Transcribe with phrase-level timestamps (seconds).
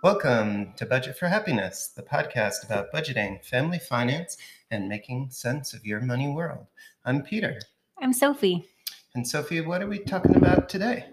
[0.00, 4.36] Welcome to Budget for Happiness, the podcast about budgeting, family finance,
[4.70, 6.66] and making sense of your money world.
[7.04, 7.58] I'm Peter.
[8.00, 8.64] I'm Sophie.
[9.16, 11.06] And Sophie, what are we talking about today?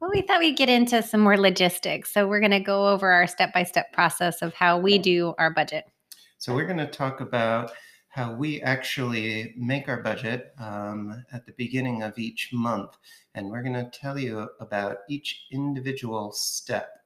[0.00, 2.12] Well, we thought we'd get into some more logistics.
[2.14, 5.34] So, we're going to go over our step by step process of how we do
[5.36, 5.86] our budget.
[6.38, 7.72] So, we're going to talk about
[8.06, 12.98] how we actually make our budget um, at the beginning of each month.
[13.34, 17.01] And we're going to tell you about each individual step.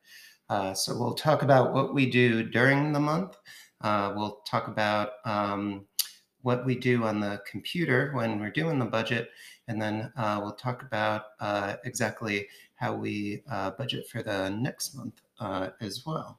[0.48, 3.36] Uh, so we'll talk about what we do during the month.
[3.80, 5.84] Uh, we'll talk about um,
[6.42, 9.30] what we do on the computer when we're doing the budget,
[9.68, 12.46] and then uh, we'll talk about uh, exactly
[12.76, 16.38] how we uh, budget for the next month uh, as well.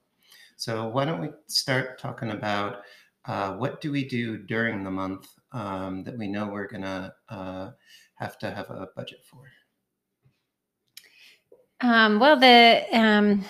[0.55, 2.83] So why don't we start talking about
[3.57, 7.13] what do we do during the month um, that we know we're gonna
[8.15, 9.43] have to have a budget for?
[11.81, 13.45] Um, well, the um,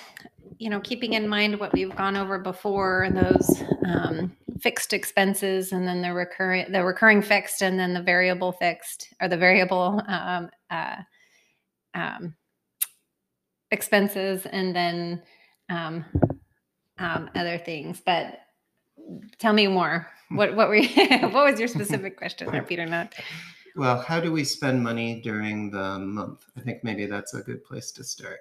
[0.58, 5.72] you know, keeping in mind what we've gone over before, and those um, fixed expenses,
[5.72, 10.02] and then the recurring, the recurring fixed, and then the variable fixed, or the variable
[10.08, 10.96] um, uh,
[11.94, 12.36] um,
[13.72, 15.22] expenses, and then
[15.70, 16.06] um,
[16.98, 18.02] um, other things.
[18.06, 18.40] But
[19.38, 20.08] tell me more.
[20.30, 20.90] What what were you,
[21.30, 22.86] what was your specific question there, Peter?
[22.86, 23.14] Not.
[23.76, 26.46] Well, how do we spend money during the month?
[26.58, 28.40] I think maybe that's a good place to start.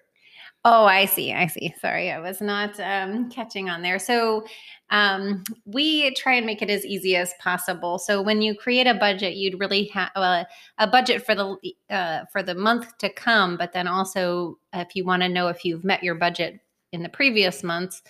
[0.69, 1.33] Oh, I see.
[1.33, 1.73] I see.
[1.81, 4.01] Sorry, I was not um, catching on there.
[4.01, 4.45] So,
[4.91, 8.01] um, we try and make it as easy as possible.
[8.01, 10.43] So, when you create a budget, you'd really have uh,
[10.79, 11.57] a budget for the
[11.89, 13.57] uh, for the month to come.
[13.57, 16.59] But then also, if you want to know if you've met your budget
[16.91, 18.03] in the previous months,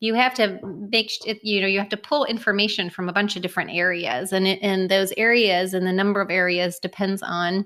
[0.00, 0.58] you have to
[0.90, 1.12] make
[1.44, 4.88] you know you have to pull information from a bunch of different areas, and in
[4.88, 7.64] those areas and the number of areas depends on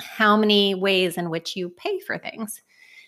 [0.00, 2.60] how many ways in which you pay for things.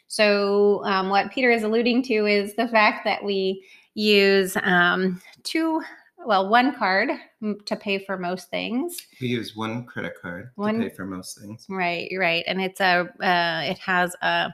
[0.09, 5.83] So, um, what Peter is alluding to is the fact that we use um, two,
[6.25, 7.11] well, one card
[7.65, 8.97] to pay for most things.
[9.21, 11.67] We use one credit card one, to pay for most things.
[11.69, 14.53] Right, right, and it's a uh, it has a.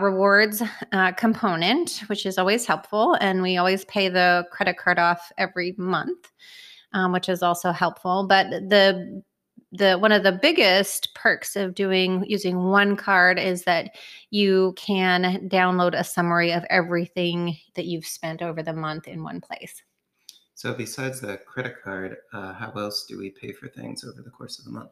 [0.00, 3.14] rewards uh, component, which is always helpful.
[3.20, 6.32] And we always pay the credit card off every month,
[6.94, 8.26] um, which is also helpful.
[8.26, 9.22] But the
[9.72, 13.96] the one of the biggest perks of doing using one card is that
[14.30, 19.40] you can download a summary of everything that you've spent over the month in one
[19.40, 19.82] place.
[20.54, 24.30] So besides the credit card, uh, how else do we pay for things over the
[24.30, 24.90] course of the month?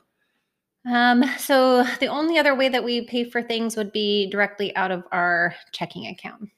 [0.87, 4.91] Um, so the only other way that we pay for things would be directly out
[4.91, 6.51] of our checking account.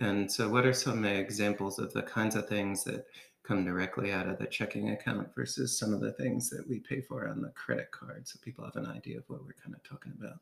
[0.00, 3.06] And so, what are some examples of the kinds of things that
[3.48, 7.00] come directly out of the checking account versus some of the things that we pay
[7.00, 9.82] for on the credit card so people have an idea of what we're kind of
[9.82, 10.38] talking about.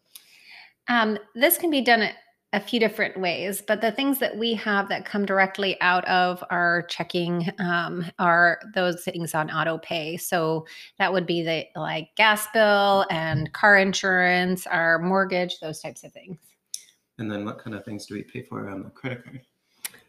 [0.88, 2.10] Um, this can be done
[2.52, 6.42] a few different ways but the things that we have that come directly out of
[6.50, 10.16] our checking um, are those things on auto pay.
[10.16, 10.66] So
[10.98, 16.12] that would be the like gas bill and car insurance our mortgage those types of
[16.12, 16.38] things.
[17.18, 19.40] And then what kind of things do we pay for on the credit card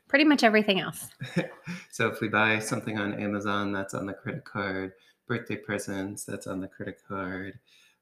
[0.07, 1.07] pretty much everything else.
[1.91, 4.93] so if we buy something on Amazon, that's on the credit card.
[5.27, 7.59] Birthday presents, that's on the credit card.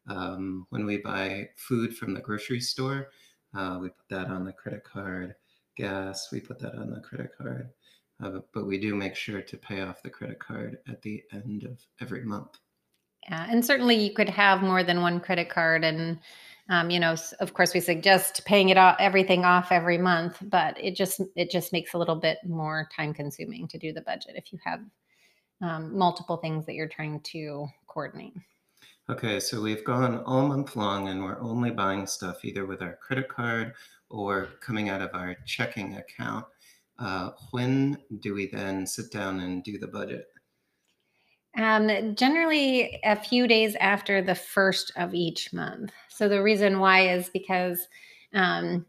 [0.07, 3.09] Um, when we buy food from the grocery store,
[3.55, 5.35] uh, we put that on the credit card.
[5.77, 7.69] Gas, we put that on the credit card.
[8.23, 11.63] Uh, but we do make sure to pay off the credit card at the end
[11.63, 12.59] of every month.
[13.27, 16.19] Yeah, and certainly you could have more than one credit card and
[16.69, 20.75] um, you know, of course, we suggest paying it off, everything off every month, but
[20.83, 24.33] it just it just makes a little bit more time consuming to do the budget
[24.35, 24.79] if you have
[25.61, 28.33] um, multiple things that you're trying to coordinate.
[29.07, 32.95] Okay, so we've gone all month long and we're only buying stuff either with our
[32.95, 33.73] credit card
[34.09, 36.45] or coming out of our checking account.
[36.97, 40.25] Uh, when do we then sit down and do the budget?
[41.57, 45.91] Um, generally, a few days after the first of each month.
[46.09, 47.87] So the reason why is because
[48.33, 48.85] um,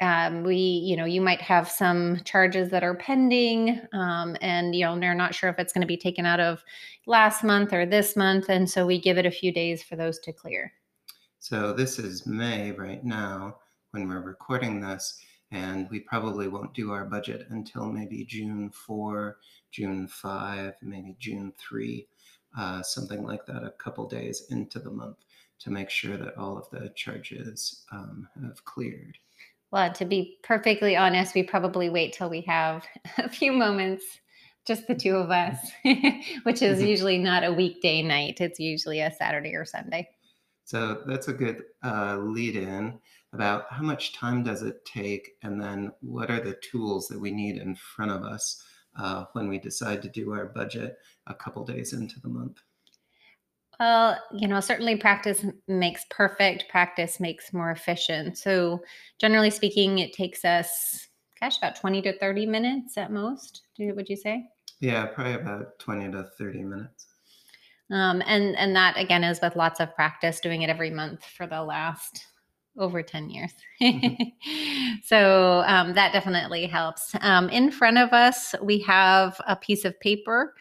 [0.00, 4.84] um, we, you know, you might have some charges that are pending, um, and you
[4.84, 6.62] know they're not sure if it's going to be taken out of
[7.06, 10.18] last month or this month, and so we give it a few days for those
[10.20, 10.72] to clear.
[11.38, 13.56] So this is May right now
[13.92, 15.18] when we're recording this,
[15.50, 19.38] and we probably won't do our budget until maybe June four
[19.70, 22.06] June 5, maybe June 3,
[22.58, 25.18] uh, something like that, a couple days into the month
[25.60, 29.18] to make sure that all of the charges um, have cleared.
[29.70, 32.84] Well, to be perfectly honest, we probably wait till we have
[33.18, 34.04] a few moments,
[34.66, 35.58] just the two of us,
[36.42, 36.86] which is mm-hmm.
[36.86, 38.40] usually not a weekday night.
[38.40, 40.08] It's usually a Saturday or Sunday.
[40.64, 42.98] So that's a good uh, lead in
[43.32, 47.30] about how much time does it take, and then what are the tools that we
[47.30, 48.62] need in front of us
[48.98, 52.58] uh, when we decide to do our budget a couple days into the month.
[53.78, 58.36] Well, you know, certainly practice makes perfect, practice makes more efficient.
[58.36, 58.82] So,
[59.18, 61.08] generally speaking, it takes us,
[61.40, 64.44] gosh, about 20 to 30 minutes at most, would you say?
[64.80, 67.06] Yeah, probably about 20 to 30 minutes.
[67.90, 71.46] Um, and and that again is with lots of practice, doing it every month for
[71.46, 72.24] the last
[72.80, 73.52] over 10 years.
[73.80, 74.96] Mm-hmm.
[75.04, 77.14] so um, that definitely helps.
[77.20, 80.54] Um, in front of us, we have a piece of paper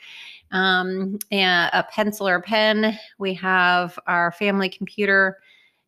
[0.51, 2.97] um, and a pencil or pen.
[3.17, 5.39] We have our family computer,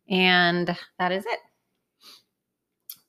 [0.08, 1.38] and that is it.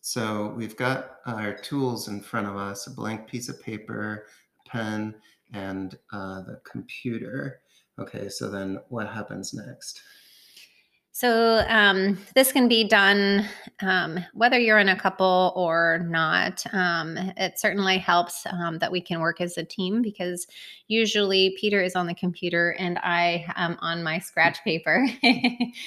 [0.02, 4.25] So we've got our tools in front of us a blank piece of paper,
[4.68, 5.16] pen,
[5.54, 7.62] and uh, the computer.
[8.00, 10.02] Okay, so then what happens next?
[11.15, 13.45] So um, this can be done
[13.83, 16.65] um, whether you're in a couple or not.
[16.74, 20.48] Um, it certainly helps um, that we can work as a team because
[20.88, 25.06] usually Peter is on the computer and I am on my scratch paper,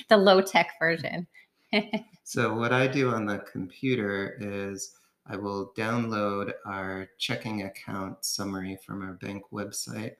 [0.09, 1.27] the low tech version.
[2.23, 4.93] so what I do on the computer is
[5.27, 10.13] I will download our checking account summary from our bank website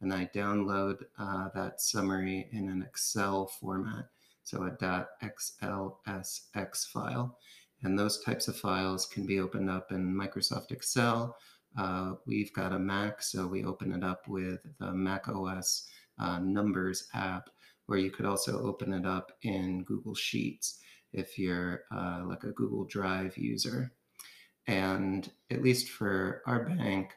[0.00, 4.06] and I download uh, that summary in an Excel format
[4.44, 7.38] so a .xlsx file.
[7.82, 11.36] And those types of files can be opened up in Microsoft Excel.
[11.76, 16.38] Uh, we've got a Mac, so we open it up with the Mac OS uh,
[16.38, 17.48] Numbers app,
[17.86, 20.78] where you could also open it up in Google Sheets
[21.12, 23.92] if you're uh, like a Google Drive user.
[24.66, 27.12] And at least for our bank,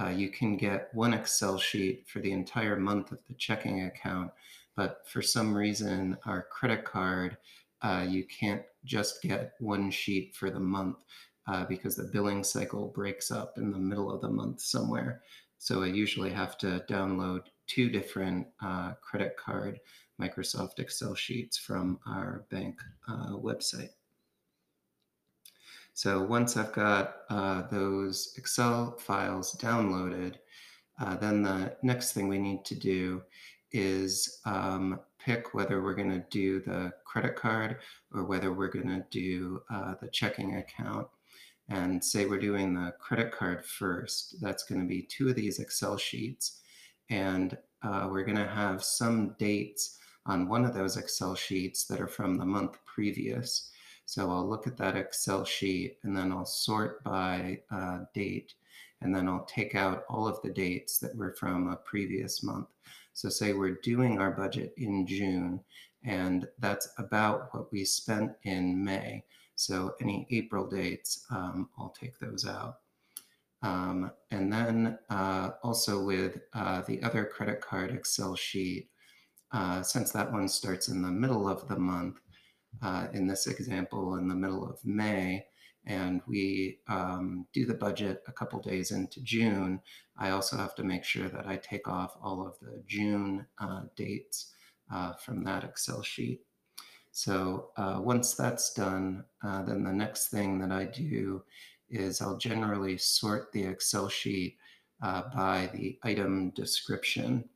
[0.00, 4.30] uh, you can get one Excel sheet for the entire month of the checking account
[4.78, 7.36] but for some reason, our credit card,
[7.82, 10.98] uh, you can't just get one sheet for the month
[11.48, 15.20] uh, because the billing cycle breaks up in the middle of the month somewhere.
[15.58, 19.80] So I usually have to download two different uh, credit card
[20.22, 23.90] Microsoft Excel sheets from our bank uh, website.
[25.92, 30.36] So once I've got uh, those Excel files downloaded,
[31.00, 33.22] uh, then the next thing we need to do
[33.72, 37.76] is um, pick whether we're going to do the credit card
[38.12, 41.06] or whether we're going to do uh, the checking account.
[41.70, 44.40] And say we're doing the credit card first.
[44.40, 46.60] That's going to be two of these Excel sheets.
[47.10, 52.00] And uh, we're going to have some dates on one of those Excel sheets that
[52.00, 53.70] are from the month previous.
[54.06, 58.54] So I'll look at that Excel sheet and then I'll sort by uh, date.
[59.02, 62.68] And then I'll take out all of the dates that were from a previous month.
[63.18, 65.58] So say we're doing our budget in June,
[66.04, 69.24] and that's about what we spent in May.
[69.56, 72.76] So any April dates, um, I'll take those out.
[73.60, 78.88] Um, and then uh, also with uh, the other credit card Excel sheet,
[79.50, 82.20] uh, since that one starts in the middle of the month,
[82.82, 85.44] uh, in this example, in the middle of May,
[85.88, 89.80] and we um, do the budget a couple days into June,
[90.18, 93.82] I also have to make sure that I take off all of the June uh,
[93.96, 94.52] dates
[94.92, 96.42] uh, from that Excel sheet.
[97.10, 101.42] So uh, once that's done, uh, then the next thing that I do
[101.88, 104.58] is I'll generally sort the Excel sheet
[105.02, 107.48] uh, by the item description.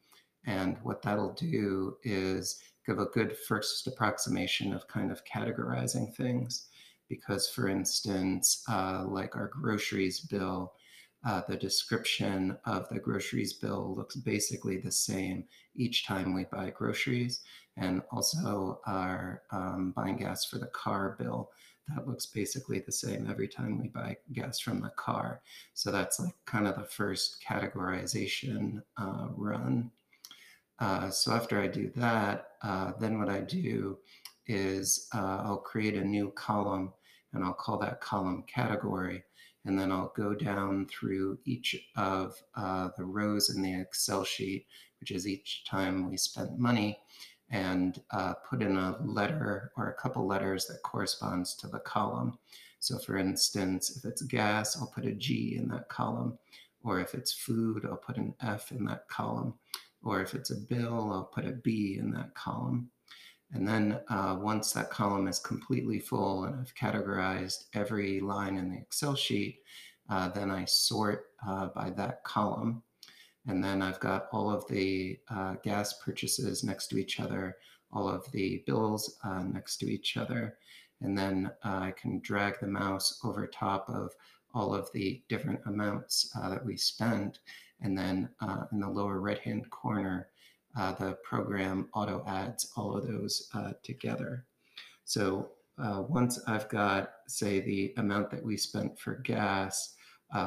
[0.46, 6.68] And what that'll do is give a good first approximation of kind of categorizing things
[7.12, 10.72] because, for instance, uh, like our groceries bill,
[11.26, 15.44] uh, the description of the groceries bill looks basically the same
[15.76, 17.42] each time we buy groceries.
[17.76, 21.50] And also our um, buying gas for the car bill,
[21.88, 25.42] that looks basically the same every time we buy gas from the car.
[25.74, 29.90] So that's like kind of the first categorization uh, run.
[30.78, 33.98] Uh, so after I do that, uh, then what I do
[34.46, 36.94] is uh, I'll create a new column
[37.32, 39.24] and I'll call that column category.
[39.64, 44.66] And then I'll go down through each of uh, the rows in the Excel sheet,
[44.98, 46.98] which is each time we spent money,
[47.50, 52.38] and uh, put in a letter or a couple letters that corresponds to the column.
[52.80, 56.38] So for instance, if it's gas, I'll put a G in that column.
[56.82, 59.54] Or if it's food, I'll put an F in that column.
[60.02, 62.90] Or if it's a bill, I'll put a B in that column.
[63.52, 68.70] And then uh, once that column is completely full and I've categorized every line in
[68.70, 69.60] the Excel sheet,
[70.08, 72.82] uh, then I sort uh, by that column.
[73.46, 77.56] And then I've got all of the uh, gas purchases next to each other
[77.94, 80.56] all of the bills uh, next to each other.
[81.02, 84.12] And then uh, I can drag the mouse over top of
[84.54, 87.40] all of the different amounts that we spent.
[87.82, 88.30] And then
[88.72, 90.28] in the lower right-hand corner,
[90.76, 94.44] uh, the program auto adds all of those uh, together.
[95.04, 95.50] So
[96.08, 99.94] once I've got, say, the amount that we spent for gas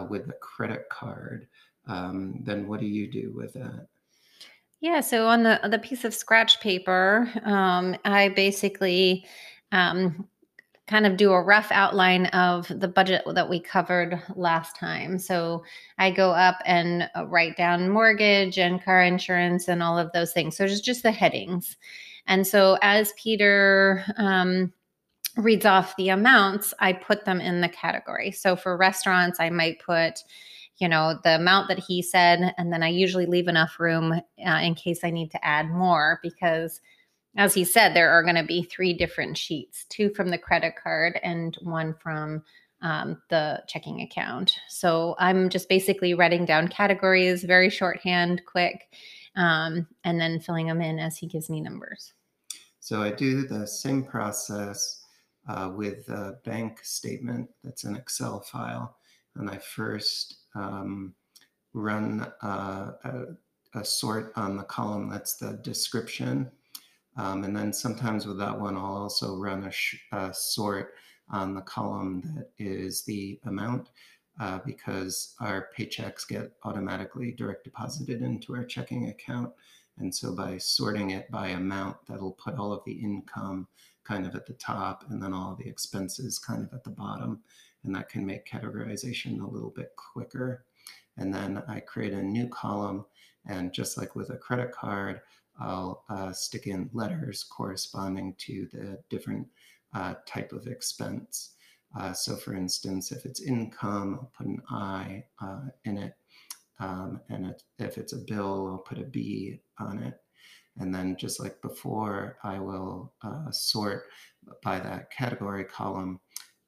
[0.10, 1.48] with the credit card,
[1.88, 3.88] um, then what do you do with that?
[4.82, 9.25] Yeah, so on the the piece of scratch paper, um, I basically
[9.72, 10.27] um,
[10.88, 15.18] kind of do a rough outline of the budget that we covered last time.
[15.18, 15.63] So
[15.98, 20.32] I go up and uh, write down mortgage and car insurance and all of those
[20.32, 20.56] things.
[20.56, 21.77] So it's just the headings.
[22.27, 24.72] And so as Peter um,
[25.38, 28.32] reads off the amounts, I put them in the category.
[28.32, 30.24] So for restaurants, I might put
[30.77, 34.60] you know the amount that he said and then i usually leave enough room uh,
[34.62, 36.82] in case i need to add more because
[37.38, 40.74] as he said there are going to be three different sheets two from the credit
[40.82, 42.44] card and one from
[42.82, 44.54] um, the checking account.
[44.70, 48.89] So i'm just basically writing down categories very shorthand quick
[49.36, 52.13] um, and then filling them in as he gives me numbers.
[52.80, 55.01] So i do the same process
[55.48, 58.98] uh, with a bank statement that's an excel file.
[59.36, 61.13] And i first um,
[61.75, 66.50] run uh, a, a, sort on the column that's the description.
[67.18, 70.94] Um, and then sometimes with that one, I'll also run a, a, sort
[71.30, 73.90] on the column that is the amount
[74.40, 79.52] uh, because our paychecks get automatically direct deposited into our checking account.
[79.98, 83.68] And so by sorting it by amount, that'll put all of the income
[84.04, 87.42] kind of at the top and then all the expenses kind of at the bottom
[87.86, 90.66] and that can make categorization a little bit quicker.
[91.18, 93.06] And then I create a new column,
[93.48, 95.22] and just like with a credit card,
[95.60, 99.48] I'll uh, stick in letters corresponding to the different
[99.94, 101.52] uh, type of expense.
[101.98, 106.14] Uh, so for instance, if it's income, I'll put an I uh, in it.
[106.80, 110.20] Um, and it, if it's a bill, I'll put a B on it.
[110.78, 114.04] And then just like before, I will uh, sort
[114.62, 116.20] by that category column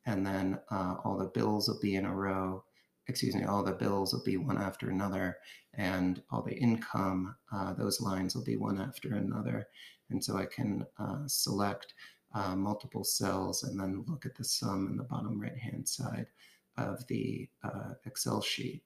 [0.08, 2.64] and then uh, all the bills will be in a row.
[3.10, 5.38] Excuse me, all the bills will be one after another,
[5.74, 9.68] and all the income, uh, those lines will be one after another.
[10.10, 11.94] And so I can uh, select
[12.34, 16.28] uh, multiple cells and then look at the sum in the bottom right hand side
[16.78, 18.84] of the uh, Excel sheet.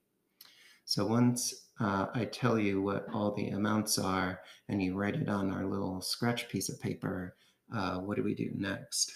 [0.85, 5.29] So once uh, I tell you what all the amounts are and you write it
[5.29, 7.35] on our little scratch piece of paper,
[7.69, 9.13] what do we do next?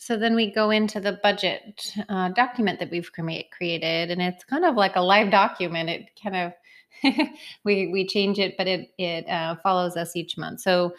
[0.00, 4.64] So then we go into the budget uh, document that we've created, and it's kind
[4.64, 5.90] of like a live document.
[5.90, 7.28] It kind of
[7.64, 10.60] we we change it, but it it uh, follows us each month.
[10.60, 10.94] So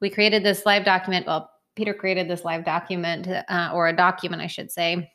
[0.00, 1.26] we created this live document.
[1.26, 5.10] Well, Peter created this live document, uh, or a document, I should say,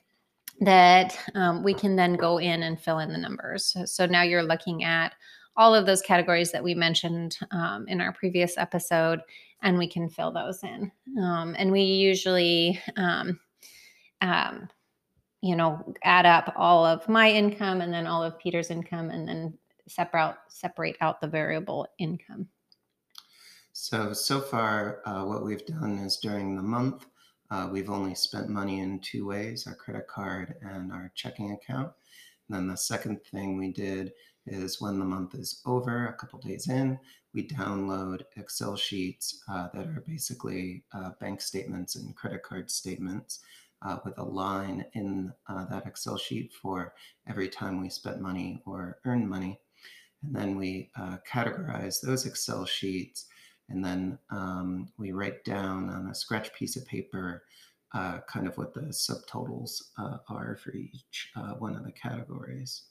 [0.60, 3.64] that um, we can then go in and fill in the numbers.
[3.64, 5.14] So, so now you're looking at
[5.56, 9.22] all of those categories that we mentioned um, in our previous episode,
[9.66, 10.92] and we can fill those in.
[11.20, 13.40] Um, and we usually, um,
[14.22, 14.70] um,
[15.42, 19.28] you know, add up all of my income and then all of Peter's income, and
[19.28, 19.58] then
[19.88, 22.48] separate separate out the variable income.
[23.74, 27.08] So so far, uh, what we've done is during the month,
[27.50, 31.92] uh, we've only spent money in two ways: our credit card and our checking account.
[32.48, 34.14] And then the second thing we did
[34.48, 37.00] is when the month is over, a couple days in,
[37.34, 43.40] we download Excel sheets uh, that are basically uh, bank statements and credit card statements
[43.82, 46.94] uh, with a line in uh, that Excel sheet for
[47.28, 49.60] every time we spent money or earned money.
[50.24, 53.26] And then we uh, categorize those Excel sheets
[53.70, 57.44] and then um, we write down on a scratch piece of paper
[57.94, 62.84] uh, kind of what the subtotals are for each one of the categories.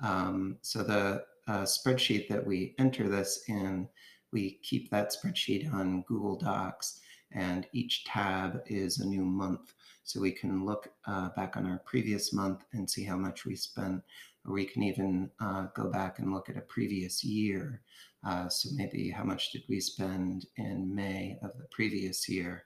[0.00, 3.88] Um, so the uh, spreadsheet that we enter this in,
[4.32, 7.00] we keep that spreadsheet on Google Docs
[7.32, 9.74] and each tab is a new month.
[10.04, 13.56] So we can look uh, back on our previous month and see how much we
[13.56, 14.02] spent,
[14.46, 17.82] or we can even uh, go back and look at a previous year.
[18.26, 22.64] Uh, so maybe how much did we spend in May of the previous year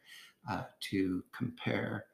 [0.49, 2.07] uh, to compare.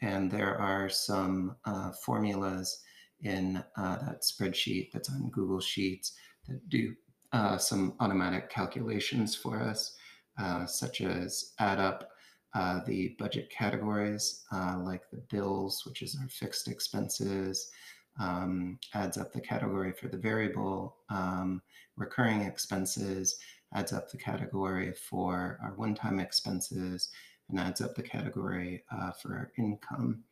[0.00, 2.82] And there are some uh, formulas
[3.22, 6.12] in uh, that spreadsheet that's on Google Sheets
[6.46, 6.94] that do
[7.32, 9.96] uh, some automatic calculations for us,
[10.38, 12.10] uh, such as add up
[12.54, 17.70] uh, the budget categories uh, like the bills, which is our fixed expenses,
[18.18, 21.60] um, adds up the category for the variable um,
[21.96, 23.38] recurring expenses,
[23.74, 27.10] adds up the category for our one-time expenses,
[27.50, 30.22] and adds up the category uh, for our income.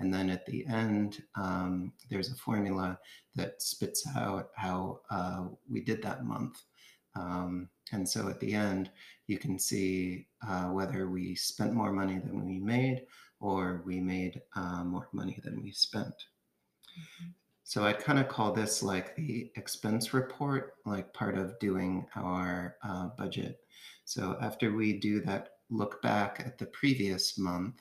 [0.00, 2.98] And then at the end, um, there's a formula
[3.36, 6.62] that spits out how uh, we did that month.
[7.14, 8.90] Um, and so at the end,
[9.26, 13.02] you can see uh, whether we spent more money than we made
[13.40, 16.14] or we made uh, more money than we spent.
[17.64, 22.76] So I'd kind of call this like the expense report, like part of doing our
[22.82, 23.60] uh, budget.
[24.04, 27.80] So after we do that look back at the previous month,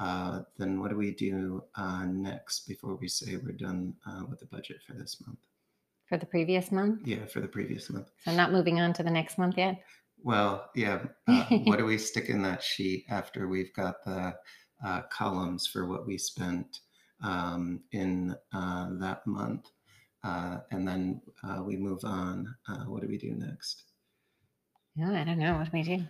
[0.00, 4.40] uh, then what do we do uh, next before we say we're done uh, with
[4.40, 5.38] the budget for this month?
[6.08, 7.06] For the previous month?
[7.06, 8.10] Yeah, for the previous month.
[8.24, 9.80] So not moving on to the next month yet?
[10.22, 11.00] Well, yeah.
[11.26, 14.34] Uh, what do we stick in that sheet after we've got the
[14.84, 16.80] uh, columns for what we spent
[17.22, 19.70] um, in uh, that month?
[20.70, 21.20] and then
[21.64, 22.54] we move on.
[22.86, 23.84] what do we do next?
[24.96, 25.54] Yeah, I don't know.
[25.58, 26.04] What do we do?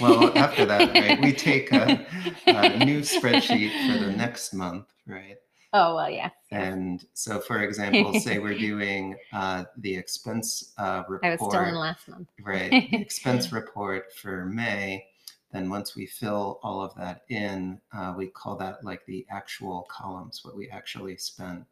[0.00, 2.06] Well, after that, right, we take a,
[2.46, 5.38] a new spreadsheet for the next month, right?
[5.72, 6.30] Oh, well, yeah.
[6.50, 11.24] And so, for example, say we're doing uh, the expense uh, report.
[11.24, 12.28] I was still in last month.
[12.42, 12.70] right.
[12.90, 15.06] The expense report for May.
[15.52, 19.86] Then, once we fill all of that in, uh, we call that like the actual
[19.90, 21.64] columns, what we actually spent.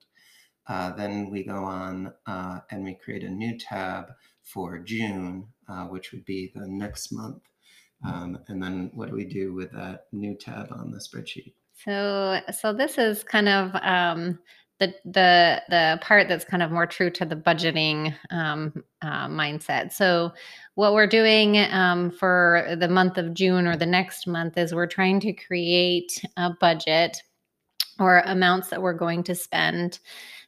[0.67, 4.07] Uh, then we go on uh, and we create a new tab
[4.47, 7.43] for June, uh, which would be the next month.
[8.07, 11.55] Um, and then what do we do with that new tab on the spreadsheet?
[11.85, 14.39] So, so this is kind of um,
[14.79, 19.93] the the the part that's kind of more true to the budgeting um, uh, mindset.
[19.93, 20.33] So,
[20.75, 24.87] what we're doing um, for the month of June or the next month is we're
[24.87, 27.23] trying to create a budget
[27.99, 29.99] or amounts that we're going to spend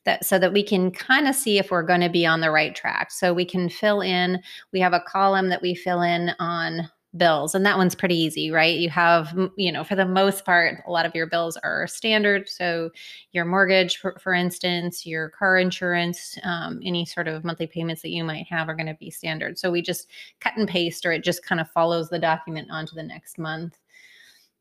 [0.09, 2.51] that so that we can kind of see if we're going to be on the
[2.51, 3.11] right track.
[3.11, 4.41] So we can fill in,
[4.73, 8.51] we have a column that we fill in on bills and that one's pretty easy
[8.51, 8.79] right?
[8.79, 12.49] You have you know for the most part a lot of your bills are standard.
[12.49, 12.91] So
[13.33, 18.11] your mortgage for, for instance your car insurance um, any sort of monthly payments that
[18.11, 19.59] you might have are going to be standard.
[19.59, 20.09] So we just
[20.41, 23.79] cut and paste or it just kind of follows the document onto the next month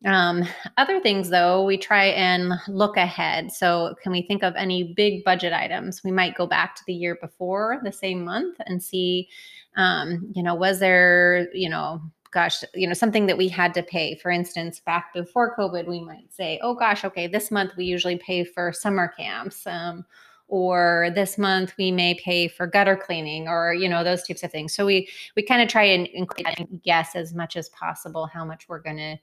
[0.06, 0.44] um,
[0.78, 3.52] other things, though, we try and look ahead.
[3.52, 6.04] So, can we think of any big budget items?
[6.04, 9.28] We might go back to the year before the same month and see,
[9.76, 13.84] um, you know, was there, you know, gosh, you know, something that we had to
[13.84, 14.16] pay.
[14.16, 18.18] For instance, back before COVID, we might say, oh gosh, okay, this month we usually
[18.18, 19.66] pay for summer camps.
[19.66, 20.06] Um,
[20.50, 24.50] or this month we may pay for gutter cleaning or you know those types of
[24.50, 25.06] things so we
[25.36, 28.96] we kind of try and, and guess as much as possible how much we're going
[28.96, 29.18] to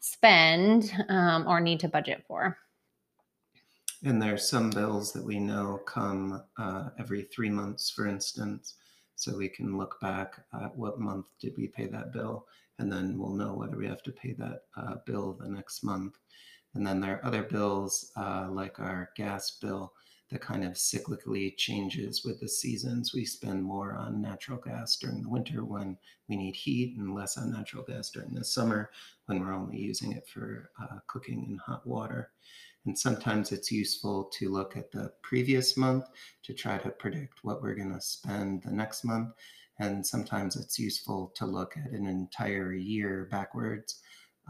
[0.00, 2.56] spend um, or need to budget for.
[4.02, 8.76] And there's some bills that we know come uh, every three months, for instance.
[9.16, 12.46] So we can look back at what month did we pay that bill,
[12.78, 16.16] and then we'll know whether we have to pay that uh, bill the next month.
[16.74, 19.92] And then there are other bills uh, like our gas bill
[20.30, 23.12] that kind of cyclically changes with the seasons.
[23.12, 27.36] We spend more on natural gas during the winter when we need heat and less
[27.36, 28.90] on natural gas during the summer
[29.26, 32.30] when we're only using it for uh, cooking in hot water.
[32.86, 36.06] And sometimes it's useful to look at the previous month
[36.44, 39.34] to try to predict what we're going to spend the next month.
[39.80, 44.00] And sometimes it's useful to look at an entire year backwards.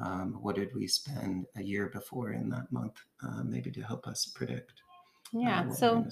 [0.03, 4.07] Um, what did we spend a year before in that month, uh, maybe to help
[4.07, 4.83] us predict?
[5.33, 5.71] Yeah.
[5.71, 6.07] So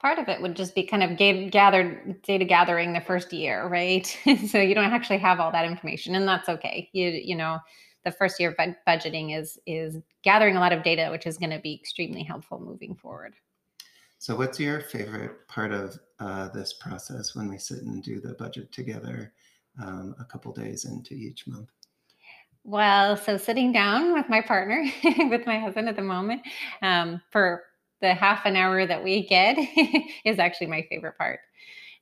[0.00, 1.16] part of it would just be kind of
[1.50, 4.06] gathered data gathering the first year, right?
[4.48, 6.88] so you don't actually have all that information, and that's okay.
[6.92, 7.58] You you know,
[8.04, 11.50] the first year of budgeting is is gathering a lot of data, which is going
[11.50, 13.34] to be extremely helpful moving forward.
[14.18, 18.34] So, what's your favorite part of uh, this process when we sit and do the
[18.34, 19.32] budget together
[19.82, 21.68] um, a couple days into each month?
[22.64, 24.84] Well, so sitting down with my partner,
[25.30, 26.42] with my husband at the moment,
[26.82, 27.65] um, for
[28.00, 29.56] the half an hour that we get
[30.24, 31.40] is actually my favorite part.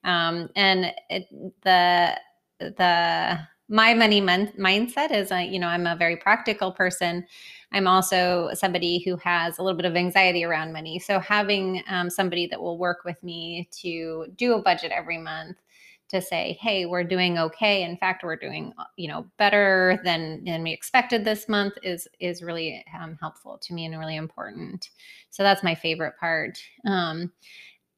[0.04, 1.26] Um, and it,
[1.62, 2.18] the
[2.58, 7.24] the my money men- mindset is, uh, you know, I'm a very practical person.
[7.72, 10.98] I'm also somebody who has a little bit of anxiety around money.
[10.98, 15.56] So having um, somebody that will work with me to do a budget every month
[16.14, 17.82] to say, hey, we're doing okay.
[17.82, 22.08] In fact, we're doing uh, you know better than than we expected this month is
[22.20, 24.90] is really um, helpful to me and really important.
[25.30, 26.58] So that's my favorite part.
[26.86, 27.32] Um,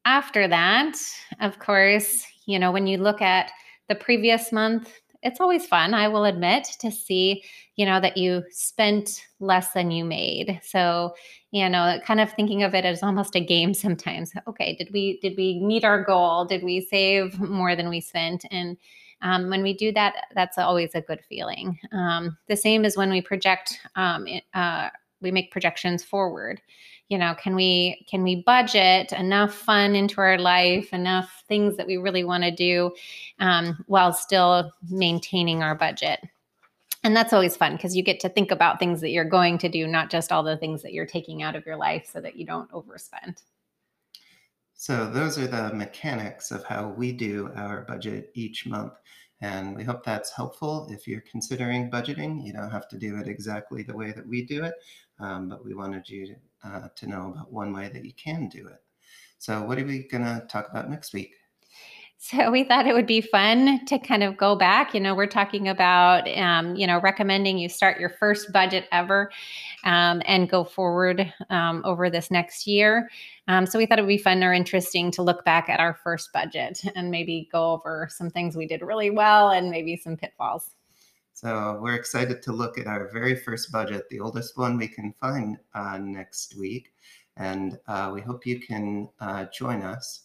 [0.05, 0.97] after that,
[1.39, 3.51] of course, you know when you look at
[3.87, 4.91] the previous month,
[5.27, 7.43] it's always fun, I will admit, to see,
[7.75, 10.59] you know, that you spent less than you made.
[10.63, 11.13] So,
[11.51, 14.33] you know, kind of thinking of it as almost a game sometimes.
[14.47, 16.45] Okay, did we did we meet our goal?
[16.45, 18.45] Did we save more than we spent?
[18.51, 18.77] And
[19.21, 21.79] Um, when we do that, that's always a good feeling.
[21.91, 24.89] Um, the same as when we project, um, uh,
[25.21, 26.61] we make projections forward.
[27.09, 31.87] You know, can we can we budget enough fun into our life, enough things that
[31.87, 32.93] we really want to do,
[33.39, 36.19] um, while still maintaining our budget?
[37.03, 39.69] And that's always fun because you get to think about things that you're going to
[39.69, 42.35] do, not just all the things that you're taking out of your life so that
[42.35, 43.43] you don't overspend.
[44.73, 48.93] So, those are the mechanics of how we do our budget each month.
[49.41, 50.87] And we hope that's helpful.
[50.91, 54.43] If you're considering budgeting, you don't have to do it exactly the way that we
[54.43, 54.73] do it,
[55.19, 58.67] um, but we wanted you uh, to know about one way that you can do
[58.67, 58.81] it.
[59.37, 61.33] So, what are we going to talk about next week?
[62.19, 64.95] So we thought it would be fun to kind of go back.
[64.95, 69.31] You know, we're talking about, um, you know, recommending you start your first budget ever
[69.83, 73.07] um, and go forward um, over this next year.
[73.47, 75.93] Um, so we thought it would be fun or interesting to look back at our
[76.03, 80.17] first budget and maybe go over some things we did really well and maybe some
[80.17, 80.71] pitfalls.
[81.39, 85.13] So we're excited to look at our very first budget, the oldest one we can
[85.21, 86.93] find uh, next week.
[87.35, 90.21] And uh, we hope you can uh, join us.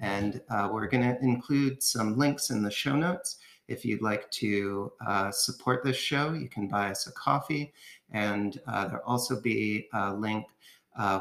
[0.00, 3.36] And uh, we're going to include some links in the show notes.
[3.68, 7.72] If you'd like to uh, support this show, you can buy us a coffee.
[8.10, 10.46] And uh, there'll also be a link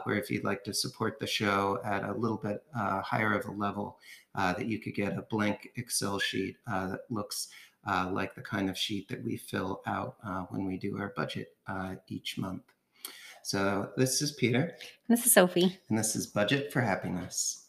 [0.05, 3.51] where if you'd like to support the show at a little bit higher of a
[3.51, 3.99] level,
[4.33, 7.49] that you could get a blank Excel sheet that looks
[7.87, 11.13] Uh, like the kind of sheet that we fill out uh, when we do our
[11.15, 12.63] budget uh, each month.
[13.43, 14.75] So this is Peter.
[15.07, 15.77] This is Sophie.
[15.89, 17.67] And this is Budget for Happiness.